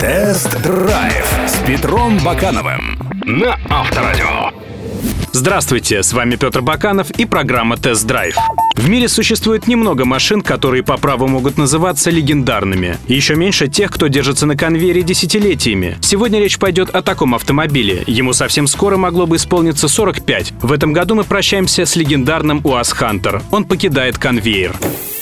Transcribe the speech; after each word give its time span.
Тест-драйв 0.00 1.40
с 1.46 1.58
Петром 1.66 2.18
Бакановым 2.24 2.98
на 3.24 3.58
Авторадио. 3.68 4.50
Здравствуйте, 5.32 6.02
с 6.02 6.12
вами 6.12 6.36
Петр 6.36 6.62
Баканов 6.62 7.10
и 7.12 7.24
программа 7.24 7.76
«Тест-драйв». 7.76 8.34
В 8.76 8.88
мире 8.88 9.08
существует 9.08 9.68
немного 9.68 10.04
машин, 10.04 10.42
которые 10.42 10.82
по 10.82 10.96
праву 10.96 11.28
могут 11.28 11.58
называться 11.58 12.10
легендарными. 12.10 12.96
Еще 13.08 13.36
меньше 13.36 13.68
тех, 13.68 13.90
кто 13.90 14.08
держится 14.08 14.46
на 14.46 14.56
конвейере 14.56 15.02
десятилетиями. 15.02 15.98
Сегодня 16.00 16.40
речь 16.40 16.58
пойдет 16.58 16.90
о 16.90 17.02
таком 17.02 17.34
автомобиле. 17.34 18.02
Ему 18.06 18.32
совсем 18.32 18.66
скоро 18.66 18.96
могло 18.96 19.26
бы 19.26 19.36
исполниться 19.36 19.86
45. 19.86 20.54
В 20.62 20.72
этом 20.72 20.92
году 20.92 21.14
мы 21.14 21.24
прощаемся 21.24 21.84
с 21.84 21.94
легендарным 21.94 22.60
УАЗ 22.64 22.92
«Хантер». 22.92 23.42
Он 23.50 23.64
покидает 23.64 24.18
конвейер. 24.18 24.74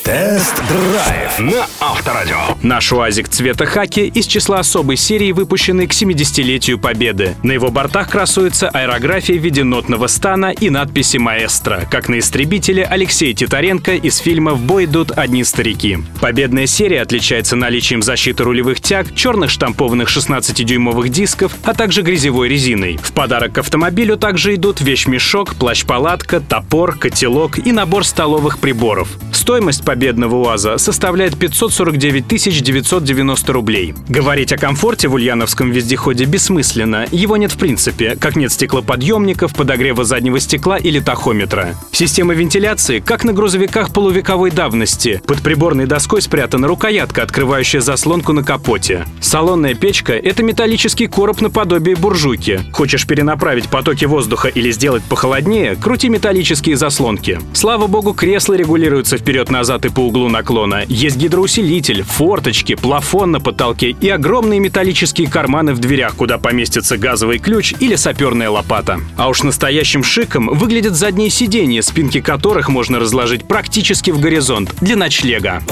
Тест-драйв 0.08 1.38
на 1.38 1.66
Авторадио. 1.80 2.38
Наш 2.62 2.94
УАЗик 2.94 3.28
цвета 3.28 3.66
хаки 3.66 4.06
из 4.06 4.26
числа 4.26 4.60
особой 4.60 4.96
серии, 4.96 5.32
выпущенной 5.32 5.86
к 5.86 5.92
70-летию 5.92 6.78
Победы. 6.78 7.36
На 7.42 7.52
его 7.52 7.70
бортах 7.70 8.08
красуется 8.08 8.70
аэрография 8.70 9.38
в 9.38 9.42
виде 9.42 9.64
нотного 9.64 10.06
стана 10.06 10.50
и 10.50 10.70
надписи 10.70 11.18
«Маэстро», 11.18 11.86
как 11.90 12.08
на 12.08 12.20
истребителе 12.20 12.84
Алексея 12.84 13.34
Титаренко 13.34 13.96
из 13.96 14.16
фильма 14.16 14.54
«В 14.54 14.62
бой 14.62 14.86
идут 14.86 15.10
одни 15.10 15.44
старики». 15.44 15.98
Победная 16.22 16.66
серия 16.66 17.02
отличается 17.02 17.54
наличием 17.54 18.00
защиты 18.00 18.44
рулевых 18.44 18.80
тяг, 18.80 19.14
черных 19.14 19.50
штампованных 19.50 20.08
16-дюймовых 20.08 21.10
дисков, 21.10 21.52
а 21.64 21.74
также 21.74 22.00
грязевой 22.00 22.48
резиной. 22.48 22.98
В 23.02 23.12
подарок 23.12 23.52
к 23.52 23.58
автомобилю 23.58 24.16
также 24.16 24.54
идут 24.54 24.80
вещмешок, 24.80 25.54
плащ-палатка, 25.56 26.40
топор, 26.40 26.96
котелок 26.96 27.58
и 27.58 27.72
набор 27.72 28.06
столовых 28.06 28.58
приборов. 28.58 29.10
Стоимость 29.32 29.84
победного 29.98 30.36
УАЗа 30.36 30.78
составляет 30.78 31.36
549 31.36 32.28
990 32.62 33.52
рублей. 33.52 33.94
Говорить 34.08 34.52
о 34.52 34.56
комфорте 34.56 35.08
в 35.08 35.14
ульяновском 35.14 35.72
вездеходе 35.72 36.24
бессмысленно. 36.24 37.06
Его 37.10 37.36
нет 37.36 37.50
в 37.50 37.58
принципе, 37.58 38.14
как 38.14 38.36
нет 38.36 38.52
стеклоподъемников, 38.52 39.56
подогрева 39.56 40.04
заднего 40.04 40.38
стекла 40.38 40.76
или 40.76 41.00
тахометра. 41.00 41.74
Система 41.90 42.32
вентиляции, 42.34 43.00
как 43.00 43.24
на 43.24 43.32
грузовиках 43.32 43.92
полувековой 43.92 44.52
давности. 44.52 45.20
Под 45.26 45.42
приборной 45.42 45.86
доской 45.86 46.22
спрятана 46.22 46.68
рукоятка, 46.68 47.24
открывающая 47.24 47.80
заслонку 47.80 48.32
на 48.32 48.44
капоте. 48.44 49.04
Салонная 49.20 49.74
печка— 49.74 50.12
это 50.16 50.44
металлический 50.44 51.08
короб 51.08 51.40
наподобие 51.40 51.96
буржуйки. 51.96 52.60
Хочешь 52.72 53.04
перенаправить 53.04 53.68
потоки 53.68 54.04
воздуха 54.04 54.46
или 54.46 54.70
сделать 54.70 55.02
похолоднее, 55.02 55.74
крути 55.74 56.08
металлические 56.08 56.76
заслонки. 56.76 57.40
Слава 57.52 57.88
богу, 57.88 58.14
кресла 58.14 58.54
регулируются 58.54 59.18
вперед-назад 59.18 59.86
и 59.86 59.87
по 59.90 60.00
углу 60.00 60.28
наклона. 60.28 60.84
Есть 60.88 61.16
гидроусилитель, 61.16 62.02
форточки, 62.02 62.74
плафон 62.74 63.32
на 63.32 63.40
потолке 63.40 63.90
и 63.90 64.08
огромные 64.08 64.60
металлические 64.60 65.28
карманы 65.28 65.74
в 65.74 65.78
дверях, 65.78 66.14
куда 66.14 66.38
поместится 66.38 66.96
газовый 66.96 67.38
ключ 67.38 67.74
или 67.80 67.96
саперная 67.96 68.50
лопата. 68.50 69.00
А 69.16 69.28
уж 69.28 69.42
настоящим 69.42 70.02
шиком 70.02 70.48
выглядят 70.48 70.94
задние 70.94 71.30
сиденья, 71.30 71.82
спинки 71.82 72.20
которых 72.20 72.68
можно 72.68 72.98
разложить 72.98 73.46
практически 73.46 74.10
в 74.10 74.20
горизонт 74.20 74.74
для 74.80 74.96
ночлега. 74.96 75.62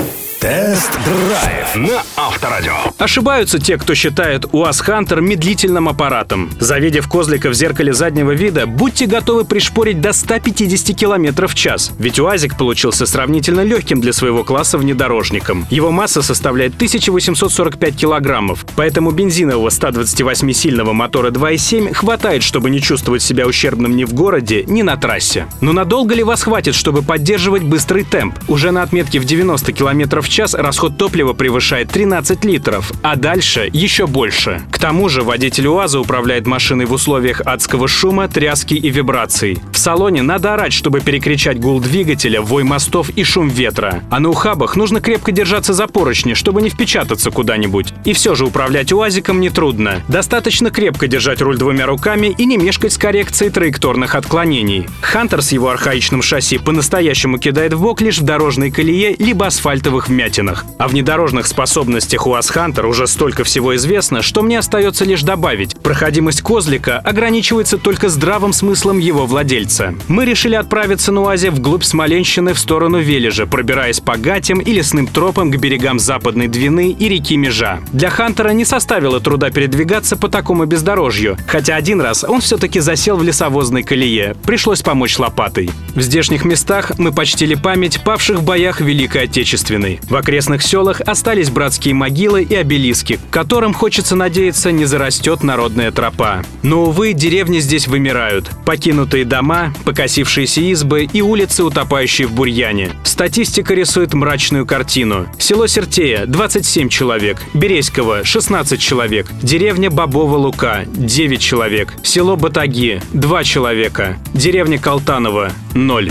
Тест-драйв 0.40 1.76
на 1.76 2.02
Авторадио. 2.14 2.74
Ошибаются 2.98 3.58
те, 3.58 3.78
кто 3.78 3.94
считает 3.94 4.44
УАЗ 4.52 4.80
Хантер 4.80 5.22
медлительным 5.22 5.88
аппаратом. 5.88 6.50
Завидев 6.60 7.08
козлика 7.08 7.48
в 7.48 7.54
зеркале 7.54 7.94
заднего 7.94 8.32
вида, 8.32 8.66
будьте 8.66 9.06
готовы 9.06 9.46
пришпорить 9.46 10.02
до 10.02 10.12
150 10.12 10.94
км 10.94 11.46
в 11.46 11.54
час. 11.54 11.90
Ведь 11.98 12.20
УАЗик 12.20 12.58
получился 12.58 13.06
сравнительно 13.06 13.62
легким 13.62 13.95
для 14.00 14.12
своего 14.12 14.44
класса 14.44 14.78
внедорожником. 14.78 15.66
Его 15.70 15.90
масса 15.90 16.22
составляет 16.22 16.74
1845 16.74 17.96
килограммов, 17.96 18.64
поэтому 18.76 19.10
бензинового 19.10 19.68
128-сильного 19.68 20.92
мотора 20.92 21.30
2.7 21.30 21.92
хватает, 21.94 22.42
чтобы 22.42 22.70
не 22.70 22.80
чувствовать 22.80 23.22
себя 23.22 23.46
ущербным 23.46 23.96
ни 23.96 24.04
в 24.04 24.14
городе, 24.14 24.64
ни 24.66 24.82
на 24.82 24.96
трассе. 24.96 25.46
Но 25.60 25.72
надолго 25.72 26.14
ли 26.14 26.22
вас 26.22 26.42
хватит, 26.42 26.74
чтобы 26.74 27.02
поддерживать 27.02 27.62
быстрый 27.62 28.04
темп? 28.04 28.38
Уже 28.48 28.70
на 28.70 28.82
отметке 28.82 29.20
в 29.20 29.24
90 29.24 29.72
км 29.72 30.20
в 30.20 30.28
час 30.28 30.54
расход 30.54 30.96
топлива 30.96 31.32
превышает 31.32 31.90
13 31.90 32.44
литров, 32.44 32.92
а 33.02 33.16
дальше 33.16 33.70
еще 33.72 34.06
больше. 34.06 34.62
К 34.70 34.78
тому 34.78 35.08
же 35.08 35.22
водитель 35.22 35.66
УАЗа 35.68 36.00
управляет 36.00 36.46
машиной 36.46 36.86
в 36.86 36.92
условиях 36.92 37.40
адского 37.44 37.88
шума, 37.88 38.28
тряски 38.28 38.74
и 38.74 38.90
вибраций. 38.90 39.58
В 39.72 39.78
салоне 39.78 40.22
надо 40.22 40.54
орать, 40.54 40.72
чтобы 40.72 41.00
перекричать 41.00 41.60
гул 41.60 41.80
двигателя, 41.80 42.40
вой 42.40 42.64
мостов 42.64 43.10
и 43.10 43.24
шум 43.24 43.48
ветра. 43.48 43.85
А 44.10 44.20
на 44.20 44.28
ухабах 44.30 44.76
нужно 44.76 45.00
крепко 45.00 45.32
держаться 45.32 45.72
за 45.72 45.86
поручни, 45.86 46.34
чтобы 46.34 46.62
не 46.62 46.70
впечататься 46.70 47.30
куда-нибудь. 47.30 47.92
И 48.04 48.12
все 48.12 48.34
же 48.34 48.44
управлять 48.46 48.92
УАЗиком 48.92 49.40
нетрудно. 49.40 50.02
Достаточно 50.08 50.70
крепко 50.70 51.08
держать 51.08 51.40
руль 51.40 51.58
двумя 51.58 51.86
руками 51.86 52.34
и 52.36 52.44
не 52.44 52.56
мешкать 52.56 52.92
с 52.92 52.98
коррекцией 52.98 53.50
траекторных 53.50 54.14
отклонений. 54.14 54.88
Хантер 55.00 55.42
с 55.42 55.52
его 55.52 55.70
архаичным 55.70 56.22
шасси 56.22 56.58
по-настоящему 56.58 57.38
кидает 57.38 57.72
в 57.72 57.80
бок 57.80 58.00
лишь 58.00 58.18
в 58.18 58.24
дорожной 58.24 58.70
колее 58.70 59.16
либо 59.18 59.46
асфальтовых 59.46 60.08
вмятинах. 60.08 60.64
О 60.78 60.88
внедорожных 60.88 61.46
способностях 61.46 62.26
УАЗ 62.26 62.50
Хантер 62.50 62.86
уже 62.86 63.06
столько 63.06 63.44
всего 63.44 63.74
известно, 63.76 64.22
что 64.22 64.42
мне 64.42 64.58
остается 64.58 65.04
лишь 65.04 65.22
добавить. 65.22 65.76
Проходимость 65.80 66.42
козлика 66.42 66.98
ограничивается 66.98 67.78
только 67.78 68.08
здравым 68.08 68.52
смыслом 68.52 68.98
его 68.98 69.26
владельца. 69.26 69.94
Мы 70.08 70.24
решили 70.24 70.54
отправиться 70.54 71.12
на 71.12 71.22
УАЗе 71.22 71.50
вглубь 71.50 71.84
Смоленщины 71.84 72.54
в 72.54 72.58
сторону 72.58 72.98
Вележа, 72.98 73.46
пробираясь 73.76 74.00
по 74.00 74.16
гатям 74.16 74.60
и 74.60 74.72
лесным 74.72 75.06
тропам 75.06 75.50
к 75.50 75.56
берегам 75.58 75.98
Западной 75.98 76.48
Двины 76.48 76.92
и 76.98 77.08
реки 77.10 77.36
Межа. 77.36 77.80
Для 77.92 78.08
Хантера 78.08 78.48
не 78.50 78.64
составило 78.64 79.20
труда 79.20 79.50
передвигаться 79.50 80.16
по 80.16 80.30
такому 80.30 80.64
бездорожью, 80.64 81.36
хотя 81.46 81.76
один 81.76 82.00
раз 82.00 82.24
он 82.24 82.40
все-таки 82.40 82.80
засел 82.80 83.18
в 83.18 83.22
лесовозной 83.22 83.82
колее. 83.82 84.34
Пришлось 84.46 84.80
помочь 84.80 85.18
лопатой. 85.18 85.68
В 85.94 86.00
здешних 86.00 86.46
местах 86.46 86.92
мы 86.96 87.12
почтили 87.12 87.54
память 87.54 88.02
павших 88.02 88.38
в 88.38 88.44
боях 88.44 88.80
Великой 88.80 89.24
Отечественной. 89.24 90.00
В 90.08 90.16
окрестных 90.16 90.62
селах 90.62 91.02
остались 91.02 91.50
братские 91.50 91.92
могилы 91.92 92.44
и 92.44 92.54
обелиски, 92.54 93.18
которым, 93.30 93.74
хочется 93.74 94.16
надеяться, 94.16 94.72
не 94.72 94.86
зарастет 94.86 95.42
народная 95.42 95.90
тропа. 95.90 96.42
Но, 96.62 96.84
увы, 96.84 97.12
деревни 97.12 97.58
здесь 97.58 97.88
вымирают. 97.88 98.50
Покинутые 98.64 99.26
дома, 99.26 99.74
покосившиеся 99.84 100.62
избы 100.62 101.04
и 101.12 101.20
улицы, 101.20 101.62
утопающие 101.62 102.26
в 102.26 102.32
бурьяне. 102.32 102.92
Статистика 103.04 103.65
рисует 103.74 104.14
мрачную 104.14 104.66
картину. 104.66 105.28
Село 105.38 105.66
Сертея– 105.66 106.26
27 106.26 106.88
человек, 106.88 107.38
Березьково– 107.54 108.24
16 108.24 108.80
человек, 108.80 109.26
деревня 109.42 109.90
Бобова-Лука– 109.90 110.84
9 110.86 111.40
человек, 111.40 111.94
село 112.02 112.36
Батаги– 112.36 113.00
2 113.12 113.44
человека, 113.44 114.18
деревня 114.34 114.78
Калтаново– 114.78 115.50
0. 115.74 116.10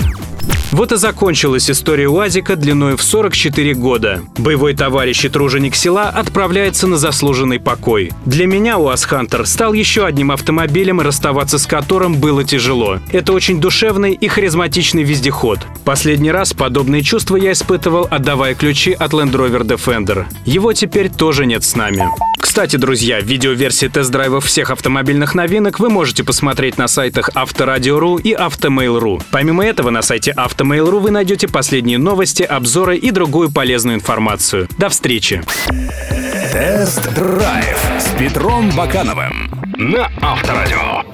Вот 0.72 0.92
и 0.92 0.96
закончилась 0.96 1.70
история 1.70 2.08
УАЗика 2.08 2.56
длиной 2.56 2.96
в 2.96 3.02
44 3.02 3.74
года. 3.74 4.22
Боевой 4.36 4.74
товарищ 4.74 5.24
и 5.24 5.28
труженик 5.28 5.76
села 5.76 6.08
отправляется 6.08 6.86
на 6.86 6.96
заслуженный 6.96 7.60
покой. 7.60 8.12
Для 8.24 8.46
меня 8.46 8.78
УАЗ 8.78 9.04
Хантер 9.04 9.46
стал 9.46 9.72
еще 9.72 10.04
одним 10.04 10.32
автомобилем, 10.32 11.00
расставаться 11.00 11.58
с 11.58 11.66
которым 11.66 12.16
было 12.16 12.44
тяжело. 12.44 12.98
Это 13.12 13.32
очень 13.32 13.60
душевный 13.60 14.12
и 14.12 14.28
харизматичный 14.28 15.04
вездеход. 15.04 15.60
Последний 15.84 16.32
раз 16.32 16.52
подобные 16.52 17.02
чувства 17.02 17.36
я 17.36 17.52
испытывал, 17.52 18.08
отдавая 18.10 18.54
ключи 18.54 18.92
от 18.92 19.12
Land 19.12 19.32
Rover 19.32 19.62
Defender. 19.62 20.26
Его 20.44 20.72
теперь 20.72 21.10
тоже 21.10 21.46
нет 21.46 21.64
с 21.64 21.76
нами. 21.76 22.08
Кстати, 22.56 22.76
друзья, 22.76 23.20
видеоверсии 23.20 23.86
тест-драйвов 23.86 24.44
всех 24.44 24.70
автомобильных 24.70 25.34
новинок 25.34 25.78
вы 25.78 25.90
можете 25.90 26.24
посмотреть 26.24 26.78
на 26.78 26.88
сайтах 26.88 27.28
Авторадио.ру 27.34 28.16
и 28.16 28.32
Автомейл.ру. 28.32 29.20
Помимо 29.30 29.62
этого, 29.62 29.90
на 29.90 30.00
сайте 30.00 30.32
Автомейл.ру 30.66 30.98
вы 30.98 31.12
найдете 31.12 31.46
последние 31.46 31.96
новости, 31.96 32.42
обзоры 32.42 32.96
и 32.96 33.12
другую 33.12 33.52
полезную 33.52 33.94
информацию. 33.94 34.66
До 34.78 34.88
встречи! 34.88 35.40
Тест-драйв 36.52 37.78
с 38.00 38.18
Петром 38.18 38.72
Бакановым 38.76 39.48
на 39.76 40.10
Авторадио. 40.20 41.05